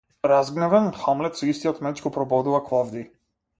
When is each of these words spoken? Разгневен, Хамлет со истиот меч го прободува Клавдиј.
Разгневен, 0.29 0.87
Хамлет 1.01 1.37
со 1.43 1.51
истиот 1.53 1.83
меч 1.89 2.03
го 2.07 2.15
прободува 2.19 2.65
Клавдиј. 2.73 3.07